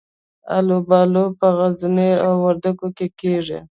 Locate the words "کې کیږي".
2.97-3.59